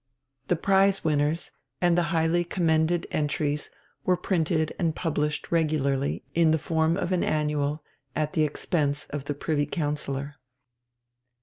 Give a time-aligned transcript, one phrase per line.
[0.47, 3.69] The prize winners and the highly commended entries
[4.03, 7.83] were printed and published regularly in the form of an annual
[8.15, 10.37] at the expense of the Privy Councillor.